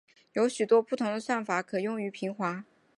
[0.33, 2.63] 有许多不同的算法可用于平滑。